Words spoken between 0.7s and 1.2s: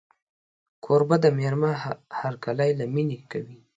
کوربه